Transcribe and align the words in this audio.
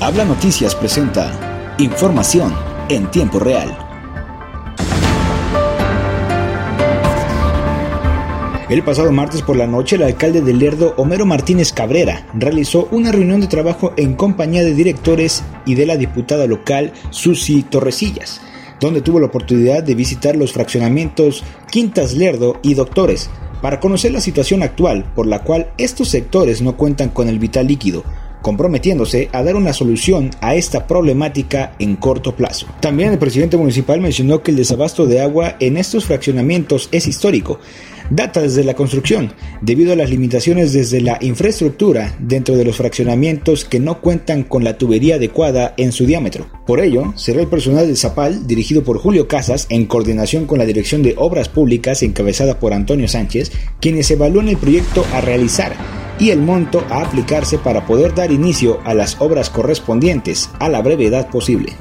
Habla 0.00 0.24
Noticias 0.24 0.76
presenta 0.76 1.74
información 1.76 2.54
en 2.88 3.10
tiempo 3.10 3.40
real. 3.40 3.76
El 8.68 8.84
pasado 8.84 9.10
martes 9.10 9.42
por 9.42 9.56
la 9.56 9.66
noche, 9.66 9.96
el 9.96 10.04
alcalde 10.04 10.40
de 10.40 10.54
Lerdo, 10.54 10.94
Homero 10.98 11.26
Martínez 11.26 11.72
Cabrera, 11.72 12.28
realizó 12.32 12.86
una 12.92 13.10
reunión 13.10 13.40
de 13.40 13.48
trabajo 13.48 13.92
en 13.96 14.14
compañía 14.14 14.62
de 14.62 14.72
directores 14.72 15.42
y 15.66 15.74
de 15.74 15.86
la 15.86 15.96
diputada 15.96 16.46
local 16.46 16.92
Susi 17.10 17.64
Torresillas, 17.64 18.40
donde 18.78 19.00
tuvo 19.02 19.18
la 19.18 19.26
oportunidad 19.26 19.82
de 19.82 19.96
visitar 19.96 20.36
los 20.36 20.52
fraccionamientos 20.52 21.42
Quintas 21.72 22.14
Lerdo 22.14 22.60
y 22.62 22.74
Doctores 22.74 23.30
para 23.60 23.80
conocer 23.80 24.12
la 24.12 24.20
situación 24.20 24.62
actual 24.62 25.10
por 25.16 25.26
la 25.26 25.40
cual 25.40 25.72
estos 25.76 26.08
sectores 26.08 26.62
no 26.62 26.76
cuentan 26.76 27.08
con 27.08 27.28
el 27.28 27.40
vital 27.40 27.66
líquido 27.66 28.04
comprometiéndose 28.42 29.28
a 29.32 29.42
dar 29.42 29.56
una 29.56 29.72
solución 29.72 30.30
a 30.40 30.54
esta 30.54 30.86
problemática 30.86 31.74
en 31.78 31.96
corto 31.96 32.34
plazo. 32.34 32.66
También 32.80 33.12
el 33.12 33.18
presidente 33.18 33.56
municipal 33.56 34.00
mencionó 34.00 34.42
que 34.42 34.50
el 34.50 34.56
desabasto 34.56 35.06
de 35.06 35.20
agua 35.20 35.56
en 35.60 35.76
estos 35.76 36.04
fraccionamientos 36.04 36.88
es 36.92 37.06
histórico, 37.06 37.60
data 38.10 38.40
desde 38.40 38.64
la 38.64 38.74
construcción, 38.74 39.32
debido 39.60 39.92
a 39.92 39.96
las 39.96 40.10
limitaciones 40.10 40.72
desde 40.72 41.00
la 41.00 41.18
infraestructura 41.20 42.16
dentro 42.18 42.56
de 42.56 42.64
los 42.64 42.76
fraccionamientos 42.76 43.64
que 43.64 43.80
no 43.80 44.00
cuentan 44.00 44.44
con 44.44 44.64
la 44.64 44.78
tubería 44.78 45.16
adecuada 45.16 45.74
en 45.76 45.92
su 45.92 46.06
diámetro. 46.06 46.46
Por 46.66 46.80
ello, 46.80 47.12
será 47.16 47.40
el 47.40 47.48
personal 47.48 47.86
del 47.86 47.96
Zapal, 47.96 48.46
dirigido 48.46 48.82
por 48.82 48.98
Julio 48.98 49.28
Casas, 49.28 49.66
en 49.70 49.86
coordinación 49.86 50.46
con 50.46 50.58
la 50.58 50.66
Dirección 50.66 51.02
de 51.02 51.14
Obras 51.16 51.48
Públicas 51.48 52.02
encabezada 52.02 52.58
por 52.58 52.72
Antonio 52.72 53.08
Sánchez, 53.08 53.52
quienes 53.80 54.10
evalúan 54.10 54.48
el 54.48 54.56
proyecto 54.56 55.04
a 55.12 55.20
realizar 55.20 55.97
y 56.18 56.30
el 56.30 56.40
monto 56.40 56.84
a 56.90 57.02
aplicarse 57.02 57.58
para 57.58 57.86
poder 57.86 58.14
dar 58.14 58.32
inicio 58.32 58.80
a 58.84 58.94
las 58.94 59.20
obras 59.20 59.50
correspondientes 59.50 60.50
a 60.58 60.68
la 60.68 60.82
brevedad 60.82 61.28
posible. 61.30 61.76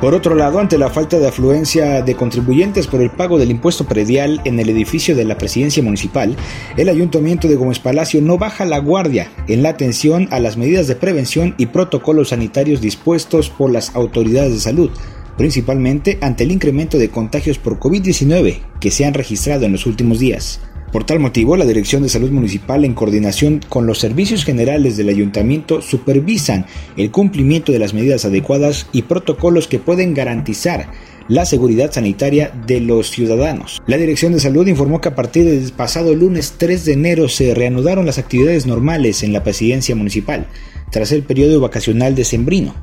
Por 0.00 0.14
otro 0.14 0.34
lado, 0.34 0.60
ante 0.60 0.76
la 0.76 0.90
falta 0.90 1.18
de 1.18 1.26
afluencia 1.26 2.02
de 2.02 2.14
contribuyentes 2.14 2.86
por 2.86 3.00
el 3.00 3.10
pago 3.10 3.38
del 3.38 3.50
impuesto 3.50 3.86
predial 3.86 4.42
en 4.44 4.60
el 4.60 4.68
edificio 4.68 5.16
de 5.16 5.24
la 5.24 5.38
presidencia 5.38 5.82
municipal, 5.82 6.36
el 6.76 6.90
ayuntamiento 6.90 7.48
de 7.48 7.56
Gómez 7.56 7.78
Palacio 7.78 8.20
no 8.20 8.36
baja 8.36 8.66
la 8.66 8.78
guardia 8.78 9.32
en 9.48 9.62
la 9.62 9.70
atención 9.70 10.28
a 10.30 10.38
las 10.38 10.58
medidas 10.58 10.86
de 10.86 10.96
prevención 10.96 11.54
y 11.56 11.66
protocolos 11.66 12.28
sanitarios 12.28 12.82
dispuestos 12.82 13.48
por 13.48 13.72
las 13.72 13.96
autoridades 13.96 14.52
de 14.52 14.60
salud, 14.60 14.90
principalmente 15.36 16.18
ante 16.20 16.44
el 16.44 16.52
incremento 16.52 16.98
de 16.98 17.10
contagios 17.10 17.58
por 17.58 17.78
COVID-19 17.78 18.60
que 18.80 18.90
se 18.90 19.04
han 19.04 19.14
registrado 19.14 19.64
en 19.66 19.72
los 19.72 19.86
últimos 19.86 20.18
días. 20.18 20.60
Por 20.92 21.04
tal 21.04 21.18
motivo, 21.18 21.56
la 21.56 21.66
Dirección 21.66 22.02
de 22.02 22.08
Salud 22.08 22.30
Municipal, 22.30 22.84
en 22.84 22.94
coordinación 22.94 23.60
con 23.68 23.86
los 23.86 23.98
servicios 23.98 24.44
generales 24.44 24.96
del 24.96 25.08
ayuntamiento, 25.08 25.82
supervisan 25.82 26.64
el 26.96 27.10
cumplimiento 27.10 27.72
de 27.72 27.78
las 27.78 27.92
medidas 27.92 28.24
adecuadas 28.24 28.86
y 28.92 29.02
protocolos 29.02 29.66
que 29.66 29.78
pueden 29.78 30.14
garantizar 30.14 30.88
la 31.28 31.44
seguridad 31.44 31.92
sanitaria 31.92 32.52
de 32.66 32.80
los 32.80 33.10
ciudadanos. 33.10 33.82
La 33.86 33.96
Dirección 33.96 34.32
de 34.32 34.40
Salud 34.40 34.66
informó 34.68 35.00
que 35.00 35.08
a 35.08 35.14
partir 35.16 35.44
del 35.44 35.72
pasado 35.72 36.14
lunes 36.14 36.54
3 36.56 36.84
de 36.84 36.92
enero 36.92 37.28
se 37.28 37.52
reanudaron 37.54 38.06
las 38.06 38.18
actividades 38.18 38.66
normales 38.66 39.22
en 39.22 39.32
la 39.32 39.42
presidencia 39.42 39.96
municipal, 39.96 40.46
tras 40.90 41.10
el 41.12 41.24
periodo 41.24 41.60
vacacional 41.60 42.14
de 42.14 42.24
Sembrino. 42.24 42.74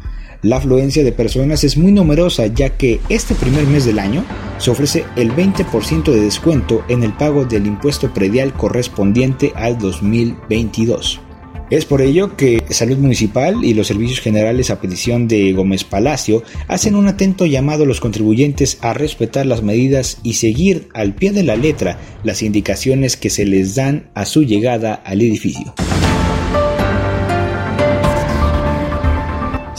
La 0.44 0.58
afluencia 0.58 1.05
de 1.05 1.13
personas 1.13 1.63
es 1.63 1.77
muy 1.77 1.94
numerosa 1.94 2.47
ya 2.47 2.72
que 2.72 2.99
este 3.08 3.33
primer 3.33 3.66
mes 3.66 3.86
del 3.86 3.97
año 3.97 4.25
se 4.58 4.72
ofrece 4.72 5.05
el 5.16 5.31
20% 5.31 6.11
de 6.11 6.19
descuento 6.19 6.83
en 6.89 7.03
el 7.03 7.13
pago 7.13 7.45
del 7.45 7.66
impuesto 7.66 8.13
predial 8.13 8.52
correspondiente 8.52 9.53
al 9.55 9.77
2022. 9.77 11.21
Es 11.69 11.86
por 11.86 12.02
ello 12.02 12.36
que 12.36 12.61
Salud 12.69 12.97
Municipal 12.97 13.64
y 13.64 13.73
los 13.73 13.88
servicios 13.88 14.19
generales 14.19 14.69
a 14.69 14.81
petición 14.81 15.30
de 15.30 15.53
Gómez 15.53 15.86
Palacio 15.86 16.44
hacen 16.67 16.95
un 16.95 17.08
atento 17.08 17.45
llamado 17.45 17.83
a 17.83 17.88
los 17.88 18.02
contribuyentes 18.02 18.80
a 18.81 18.94
respetar 18.94 19.45
las 19.45 19.64
medidas 19.64 20.17
y 20.23 20.33
seguir 20.33 20.89
al 20.93 21.15
pie 21.15 21.32
de 21.32 21.43
la 21.43 21.55
letra 21.55 21.99
las 22.23 22.43
indicaciones 22.43 23.15
que 23.15 23.30
se 23.30 23.45
les 23.45 23.76
dan 23.76 24.09
a 24.14 24.26
su 24.26 24.43
llegada 24.43 24.93
al 24.93 25.21
edificio. 25.21 25.73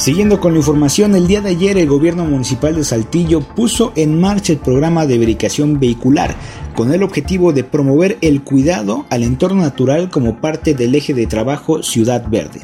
Siguiendo 0.05 0.39
con 0.39 0.53
la 0.53 0.59
información, 0.59 1.15
el 1.15 1.27
día 1.27 1.41
de 1.41 1.49
ayer 1.49 1.79
el 1.79 1.89
gobierno 1.89 2.27
municipal 2.27 2.77
de 2.77 2.85
Saltillo 2.85 3.41
puso 3.41 3.95
en 3.97 4.21
marcha 4.21 4.53
el 4.53 4.59
programa 4.59 5.07
de 5.07 5.17
verificación 5.17 5.81
vehicular 5.81 6.37
con 6.77 6.93
el 6.93 7.03
objetivo 7.03 7.55
de 7.55 7.65
promover 7.65 8.19
el 8.21 8.43
cuidado 8.43 9.07
al 9.09 9.23
entorno 9.23 9.63
natural 9.63 10.11
como 10.11 10.43
parte 10.43 10.75
del 10.75 10.95
eje 10.95 11.15
de 11.15 11.27
trabajo 11.27 11.83
Ciudad 11.83 12.29
Verde. 12.29 12.61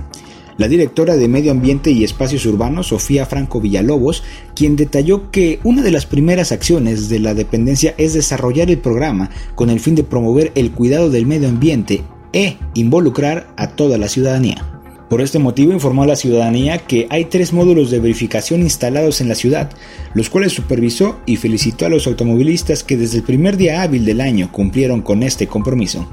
La 0.59 0.69
directora 0.69 1.17
de 1.17 1.29
Medio 1.29 1.53
Ambiente 1.53 1.91
y 1.93 2.05
Espacios 2.05 2.45
Urbanos, 2.45 2.89
Sofía 2.89 3.25
Franco 3.25 3.59
Villalobos, 3.59 4.23
quien 4.55 4.77
detalló 4.77 5.31
que 5.31 5.61
una 5.65 5.81
de 5.81 5.93
las 5.93 6.05
primeras 6.05 6.53
acciones 6.53 7.09
de 7.09 7.21
la 7.21 7.33
dependencia 7.33 7.95
es 7.97 8.13
desarrollar 8.13 8.69
el 8.69 8.81
programa 8.81 9.31
con 9.55 9.71
el 9.71 9.81
fin 9.81 9.95
de 9.95 10.05
promover 10.05 10.53
el 10.57 10.73
cuidado 10.73 11.09
del 11.09 11.25
medio 11.25 11.49
ambiente 11.49 12.03
e 12.35 12.59
involucrar 12.75 13.51
a 13.57 13.69
toda 13.69 13.97
la 13.97 14.09
ciudadanía. 14.09 14.80
Por 15.11 15.21
este 15.23 15.41
motivo 15.41 15.73
informó 15.73 16.05
a 16.05 16.07
la 16.07 16.15
ciudadanía 16.15 16.79
que 16.79 17.09
hay 17.11 17.25
tres 17.25 17.53
módulos 17.53 17.91
de 17.91 17.99
verificación 17.99 18.61
instalados 18.61 19.21
en 19.21 19.29
la 19.29 19.35
ciudad, 19.35 19.69
los 20.15 20.31
cuales 20.31 20.53
supervisó 20.53 21.19
y 21.27 21.37
felicitó 21.37 21.85
a 21.85 21.89
los 21.89 22.07
automovilistas 22.07 22.85
que 22.85 22.97
desde 22.97 23.17
el 23.17 23.25
primer 23.25 23.57
día 23.57 23.83
hábil 23.83 24.05
del 24.05 24.21
año 24.21 24.53
cumplieron 24.53 25.03
con 25.03 25.25
este 25.25 25.49
compromiso. 25.49 26.07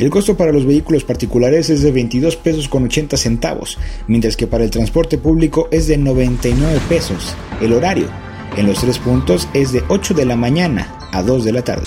El 0.00 0.10
costo 0.10 0.36
para 0.36 0.50
los 0.50 0.66
vehículos 0.66 1.04
particulares 1.04 1.70
es 1.70 1.82
de 1.82 1.92
22 1.92 2.34
pesos 2.34 2.68
con 2.68 2.82
80 2.86 3.16
centavos, 3.16 3.78
mientras 4.08 4.36
que 4.36 4.48
para 4.48 4.64
el 4.64 4.72
transporte 4.72 5.18
público 5.18 5.68
es 5.70 5.86
de 5.86 5.96
99 5.96 6.80
pesos. 6.88 7.32
El 7.62 7.72
horario 7.74 8.08
en 8.56 8.66
los 8.66 8.80
tres 8.80 8.98
puntos 8.98 9.48
es 9.54 9.70
de 9.70 9.84
8 9.86 10.14
de 10.14 10.24
la 10.24 10.34
mañana 10.34 10.98
a 11.12 11.22
2 11.22 11.44
de 11.44 11.52
la 11.52 11.62
tarde. 11.62 11.84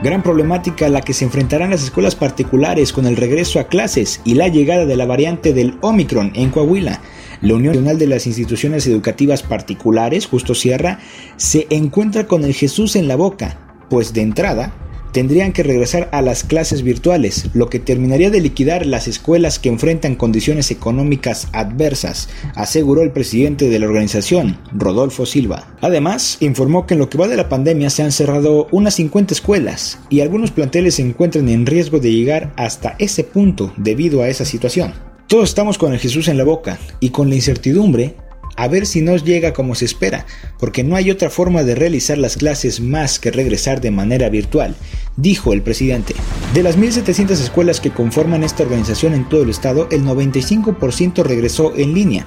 Gran 0.00 0.22
problemática 0.22 0.86
a 0.86 0.90
la 0.90 1.00
que 1.00 1.12
se 1.12 1.24
enfrentarán 1.24 1.70
las 1.70 1.82
escuelas 1.82 2.14
particulares 2.14 2.92
con 2.92 3.06
el 3.06 3.16
regreso 3.16 3.58
a 3.58 3.64
clases 3.64 4.20
y 4.24 4.34
la 4.34 4.46
llegada 4.46 4.86
de 4.86 4.96
la 4.96 5.06
variante 5.06 5.52
del 5.52 5.76
Omicron 5.80 6.30
en 6.36 6.50
Coahuila. 6.50 7.00
La 7.40 7.54
Unión 7.54 7.74
Nacional 7.74 7.98
de 7.98 8.06
las 8.06 8.28
Instituciones 8.28 8.86
Educativas 8.86 9.42
Particulares, 9.42 10.26
Justo 10.26 10.54
Sierra, 10.54 11.00
se 11.36 11.66
encuentra 11.70 12.28
con 12.28 12.44
el 12.44 12.54
Jesús 12.54 12.94
en 12.94 13.08
la 13.08 13.16
boca, 13.16 13.58
pues 13.90 14.12
de 14.12 14.22
entrada 14.22 14.72
tendrían 15.12 15.52
que 15.52 15.62
regresar 15.62 16.08
a 16.12 16.22
las 16.22 16.44
clases 16.44 16.82
virtuales, 16.82 17.46
lo 17.54 17.68
que 17.68 17.78
terminaría 17.78 18.30
de 18.30 18.40
liquidar 18.40 18.86
las 18.86 19.08
escuelas 19.08 19.58
que 19.58 19.68
enfrentan 19.68 20.14
condiciones 20.14 20.70
económicas 20.70 21.48
adversas, 21.52 22.28
aseguró 22.54 23.02
el 23.02 23.12
presidente 23.12 23.68
de 23.68 23.78
la 23.78 23.86
organización, 23.86 24.58
Rodolfo 24.72 25.26
Silva. 25.26 25.76
Además, 25.80 26.38
informó 26.40 26.86
que 26.86 26.94
en 26.94 27.00
lo 27.00 27.08
que 27.08 27.18
va 27.18 27.28
de 27.28 27.36
la 27.36 27.48
pandemia 27.48 27.90
se 27.90 28.02
han 28.02 28.12
cerrado 28.12 28.68
unas 28.70 28.94
50 28.94 29.34
escuelas 29.34 29.98
y 30.10 30.20
algunos 30.20 30.50
planteles 30.50 30.96
se 30.96 31.02
encuentran 31.02 31.48
en 31.48 31.66
riesgo 31.66 31.98
de 32.00 32.12
llegar 32.12 32.52
hasta 32.56 32.96
ese 32.98 33.24
punto 33.24 33.72
debido 33.76 34.22
a 34.22 34.28
esa 34.28 34.44
situación. 34.44 34.92
Todos 35.26 35.50
estamos 35.50 35.76
con 35.76 35.92
el 35.92 35.98
Jesús 35.98 36.28
en 36.28 36.38
la 36.38 36.44
boca 36.44 36.78
y 37.00 37.10
con 37.10 37.28
la 37.28 37.34
incertidumbre 37.34 38.14
a 38.58 38.66
ver 38.66 38.86
si 38.86 39.02
nos 39.02 39.22
llega 39.22 39.52
como 39.52 39.76
se 39.76 39.84
espera, 39.84 40.26
porque 40.58 40.82
no 40.82 40.96
hay 40.96 41.12
otra 41.12 41.30
forma 41.30 41.62
de 41.62 41.76
realizar 41.76 42.18
las 42.18 42.36
clases 42.36 42.80
más 42.80 43.20
que 43.20 43.30
regresar 43.30 43.80
de 43.80 43.92
manera 43.92 44.28
virtual, 44.30 44.74
dijo 45.16 45.52
el 45.52 45.62
presidente. 45.62 46.16
De 46.54 46.64
las 46.64 46.76
1.700 46.76 47.30
escuelas 47.34 47.80
que 47.80 47.92
conforman 47.92 48.42
esta 48.42 48.64
organización 48.64 49.14
en 49.14 49.28
todo 49.28 49.44
el 49.44 49.50
estado, 49.50 49.86
el 49.92 50.02
95% 50.02 51.22
regresó 51.22 51.72
en 51.76 51.94
línea. 51.94 52.26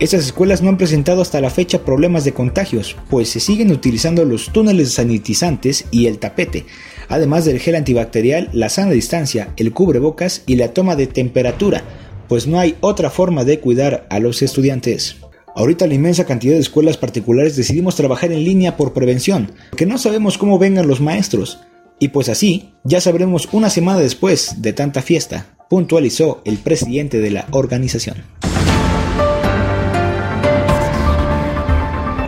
Estas 0.00 0.24
escuelas 0.24 0.62
no 0.62 0.68
han 0.68 0.78
presentado 0.78 1.22
hasta 1.22 1.40
la 1.40 1.50
fecha 1.50 1.84
problemas 1.84 2.24
de 2.24 2.32
contagios, 2.32 2.96
pues 3.08 3.28
se 3.28 3.38
siguen 3.38 3.70
utilizando 3.70 4.24
los 4.24 4.52
túneles 4.52 4.94
sanitizantes 4.94 5.84
y 5.92 6.08
el 6.08 6.18
tapete, 6.18 6.66
además 7.08 7.44
del 7.44 7.60
gel 7.60 7.76
antibacterial, 7.76 8.50
la 8.52 8.68
sana 8.68 8.90
distancia, 8.90 9.54
el 9.56 9.72
cubrebocas 9.72 10.42
y 10.44 10.56
la 10.56 10.74
toma 10.74 10.96
de 10.96 11.06
temperatura, 11.06 11.84
pues 12.28 12.48
no 12.48 12.58
hay 12.58 12.74
otra 12.80 13.10
forma 13.10 13.44
de 13.44 13.60
cuidar 13.60 14.08
a 14.10 14.18
los 14.18 14.42
estudiantes. 14.42 15.18
Ahorita 15.54 15.86
la 15.86 15.94
inmensa 15.94 16.24
cantidad 16.24 16.54
de 16.54 16.60
escuelas 16.60 16.96
particulares 16.96 17.56
decidimos 17.56 17.94
trabajar 17.94 18.32
en 18.32 18.44
línea 18.44 18.76
por 18.76 18.92
prevención, 18.94 19.52
que 19.76 19.86
no 19.86 19.98
sabemos 19.98 20.38
cómo 20.38 20.58
vengan 20.58 20.88
los 20.88 21.00
maestros. 21.00 21.60
Y 21.98 22.08
pues 22.08 22.28
así, 22.28 22.74
ya 22.84 23.00
sabremos 23.00 23.48
una 23.52 23.68
semana 23.68 24.00
después 24.00 24.62
de 24.62 24.72
tanta 24.72 25.02
fiesta, 25.02 25.54
puntualizó 25.68 26.40
el 26.44 26.58
presidente 26.58 27.18
de 27.18 27.30
la 27.30 27.46
organización. 27.50 28.16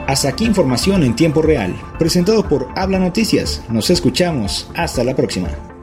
Hasta 0.06 0.28
aquí 0.28 0.44
información 0.44 1.02
en 1.02 1.16
tiempo 1.16 1.40
real, 1.40 1.74
presentado 1.98 2.46
por 2.46 2.68
Habla 2.76 2.98
Noticias. 2.98 3.62
Nos 3.70 3.88
escuchamos. 3.90 4.70
Hasta 4.76 5.02
la 5.02 5.16
próxima. 5.16 5.73